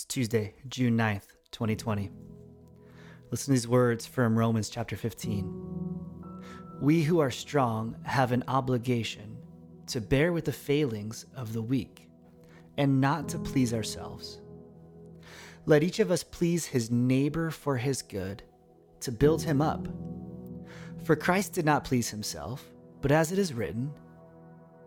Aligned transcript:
It's 0.00 0.06
Tuesday, 0.06 0.54
June 0.66 0.96
9th, 0.96 1.26
2020. 1.52 2.10
Listen 3.30 3.44
to 3.44 3.50
these 3.50 3.68
words 3.68 4.06
from 4.06 4.34
Romans 4.34 4.70
chapter 4.70 4.96
15. 4.96 5.44
We 6.80 7.02
who 7.02 7.18
are 7.18 7.30
strong 7.30 7.94
have 8.04 8.32
an 8.32 8.42
obligation 8.48 9.36
to 9.88 10.00
bear 10.00 10.32
with 10.32 10.46
the 10.46 10.54
failings 10.54 11.26
of 11.36 11.52
the 11.52 11.60
weak 11.60 12.08
and 12.78 12.98
not 12.98 13.28
to 13.28 13.38
please 13.38 13.74
ourselves. 13.74 14.40
Let 15.66 15.82
each 15.82 15.98
of 15.98 16.10
us 16.10 16.22
please 16.22 16.64
his 16.64 16.90
neighbor 16.90 17.50
for 17.50 17.76
his 17.76 18.00
good, 18.00 18.42
to 19.00 19.12
build 19.12 19.42
him 19.42 19.60
up. 19.60 19.86
For 21.04 21.14
Christ 21.14 21.52
did 21.52 21.66
not 21.66 21.84
please 21.84 22.08
himself, 22.08 22.64
but 23.02 23.12
as 23.12 23.32
it 23.32 23.38
is 23.38 23.52
written, 23.52 23.92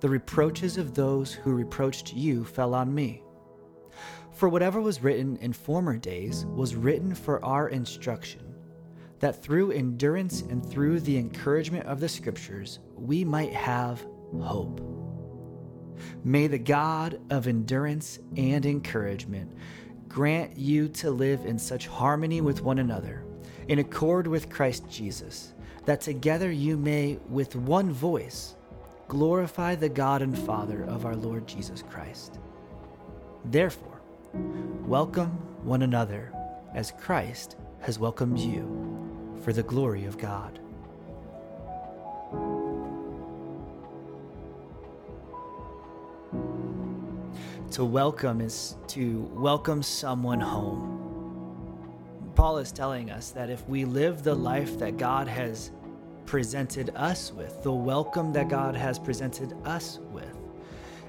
the 0.00 0.08
reproaches 0.08 0.78
of 0.78 0.94
those 0.94 1.34
who 1.34 1.52
reproached 1.52 2.14
you 2.14 2.46
fell 2.46 2.74
on 2.74 2.94
me. 2.94 3.22
For 4.42 4.48
whatever 4.48 4.80
was 4.80 5.04
written 5.04 5.36
in 5.36 5.52
former 5.52 5.96
days 5.96 6.46
was 6.46 6.74
written 6.74 7.14
for 7.14 7.44
our 7.44 7.68
instruction, 7.68 8.40
that 9.20 9.40
through 9.40 9.70
endurance 9.70 10.40
and 10.40 10.68
through 10.68 10.98
the 10.98 11.16
encouragement 11.16 11.86
of 11.86 12.00
the 12.00 12.08
Scriptures 12.08 12.80
we 12.96 13.24
might 13.24 13.52
have 13.52 14.04
hope. 14.40 14.80
May 16.24 16.48
the 16.48 16.58
God 16.58 17.20
of 17.30 17.46
endurance 17.46 18.18
and 18.36 18.66
encouragement 18.66 19.48
grant 20.08 20.58
you 20.58 20.88
to 20.88 21.12
live 21.12 21.46
in 21.46 21.56
such 21.56 21.86
harmony 21.86 22.40
with 22.40 22.62
one 22.62 22.80
another, 22.80 23.24
in 23.68 23.78
accord 23.78 24.26
with 24.26 24.50
Christ 24.50 24.90
Jesus, 24.90 25.54
that 25.84 26.00
together 26.00 26.50
you 26.50 26.76
may, 26.76 27.20
with 27.28 27.54
one 27.54 27.92
voice, 27.92 28.56
glorify 29.06 29.76
the 29.76 29.88
God 29.88 30.20
and 30.20 30.36
Father 30.36 30.82
of 30.86 31.06
our 31.06 31.14
Lord 31.14 31.46
Jesus 31.46 31.84
Christ. 31.88 32.40
Therefore, 33.44 33.91
welcome 34.34 35.30
one 35.64 35.82
another 35.82 36.32
as 36.74 36.92
Christ 36.92 37.56
has 37.80 37.98
welcomed 37.98 38.38
you 38.38 39.38
for 39.42 39.52
the 39.52 39.62
glory 39.62 40.04
of 40.04 40.16
God. 40.18 40.58
To 47.72 47.84
welcome 47.84 48.40
is 48.40 48.76
to 48.88 49.30
welcome 49.32 49.82
someone 49.82 50.40
home. 50.40 50.98
Paul 52.34 52.58
is 52.58 52.72
telling 52.72 53.10
us 53.10 53.30
that 53.30 53.50
if 53.50 53.66
we 53.68 53.84
live 53.84 54.22
the 54.22 54.34
life 54.34 54.78
that 54.78 54.96
God 54.96 55.28
has 55.28 55.70
presented 56.26 56.90
us 56.96 57.32
with, 57.32 57.62
the 57.62 57.72
welcome 57.72 58.32
that 58.32 58.48
God 58.48 58.74
has 58.74 58.98
presented 58.98 59.54
us 59.64 59.98
with, 60.10 60.31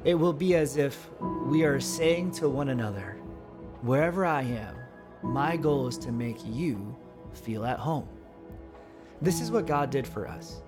it 0.05 0.15
will 0.15 0.33
be 0.33 0.55
as 0.55 0.77
if 0.77 1.09
we 1.45 1.63
are 1.63 1.79
saying 1.79 2.31
to 2.31 2.49
one 2.49 2.69
another, 2.69 3.17
wherever 3.81 4.25
I 4.25 4.41
am, 4.41 4.75
my 5.21 5.55
goal 5.55 5.87
is 5.87 5.97
to 5.99 6.11
make 6.11 6.37
you 6.45 6.95
feel 7.33 7.65
at 7.65 7.79
home. 7.79 8.07
This 9.21 9.41
is 9.41 9.51
what 9.51 9.65
God 9.65 9.89
did 9.89 10.05
for 10.05 10.27
us. 10.27 10.61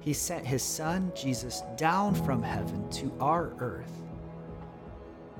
He 0.00 0.12
sent 0.12 0.46
his 0.46 0.62
son, 0.62 1.12
Jesus, 1.14 1.62
down 1.76 2.14
from 2.14 2.42
heaven 2.42 2.88
to 2.90 3.12
our 3.20 3.52
earth 3.58 4.00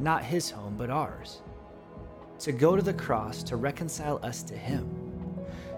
not 0.00 0.24
his 0.24 0.50
home, 0.50 0.74
but 0.76 0.90
ours, 0.90 1.42
to 2.38 2.52
go 2.52 2.74
to 2.74 2.82
the 2.82 2.94
cross 2.94 3.42
to 3.44 3.56
reconcile 3.56 4.18
us 4.22 4.42
to 4.42 4.56
him, 4.56 4.88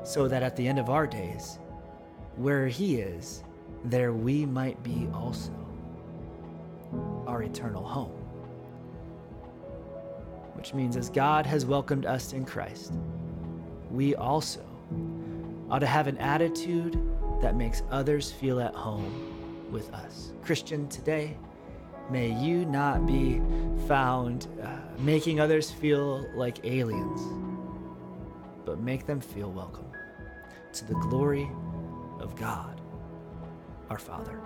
so 0.05 0.29
that 0.29 0.43
at 0.43 0.57
the 0.57 0.67
end 0.67 0.79
of 0.79 0.91
our 0.91 1.07
days, 1.07 1.59
where 2.37 2.69
he 2.69 2.97
is, 2.97 3.43
there 3.85 4.13
we 4.13 4.47
might 4.47 4.81
be 4.83 5.09
also, 5.13 5.53
our 7.33 7.43
eternal 7.43 7.83
home. 7.83 8.13
Which 10.55 10.75
means, 10.75 10.97
as 10.97 11.11
God 11.11 11.47
has 11.47 11.67
welcomed 11.67 12.07
us 12.07 12.33
in 12.33 12.45
Christ, 12.45 12.93
we 13.91 14.15
also 14.15 14.65
ought 15.71 15.81
to 15.81 15.87
have 15.87 16.07
an 16.07 16.19
attitude 16.19 17.01
that 17.41 17.57
makes 17.57 17.83
others 17.91 18.31
feel 18.31 18.61
at 18.61 18.75
home 18.75 19.69
with 19.73 19.93
us. 19.95 20.33
Christian, 20.43 20.87
today, 20.89 21.37
May 22.11 22.31
you 22.31 22.67
not 22.67 23.07
be 23.07 23.41
found 23.87 24.47
uh, 24.63 24.69
making 24.99 25.41
others 25.41 25.71
feel 25.71 26.29
like 26.35 26.63
aliens, 26.65 27.23
but 28.67 28.81
make 28.81 29.07
them 29.07 29.21
feel 29.21 29.51
welcome 29.51 29.91
to 30.75 30.85
the 30.85 30.95
glory 30.95 31.51
of 32.21 32.37
God, 32.37 32.81
our 33.89 33.99
Father. 33.99 34.39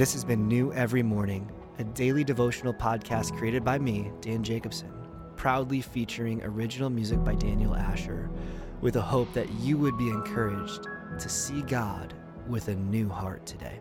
This 0.00 0.14
has 0.14 0.24
been 0.24 0.48
New 0.48 0.72
Every 0.72 1.02
Morning, 1.02 1.52
a 1.78 1.84
daily 1.84 2.24
devotional 2.24 2.72
podcast 2.72 3.36
created 3.36 3.62
by 3.62 3.78
me, 3.78 4.10
Dan 4.22 4.42
Jacobson, 4.42 4.90
proudly 5.36 5.82
featuring 5.82 6.42
original 6.42 6.88
music 6.88 7.22
by 7.22 7.34
Daniel 7.34 7.74
Asher, 7.74 8.30
with 8.80 8.96
a 8.96 9.02
hope 9.02 9.30
that 9.34 9.52
you 9.60 9.76
would 9.76 9.98
be 9.98 10.08
encouraged 10.08 10.88
to 11.18 11.28
see 11.28 11.60
God 11.60 12.14
with 12.48 12.68
a 12.68 12.76
new 12.76 13.10
heart 13.10 13.44
today. 13.44 13.78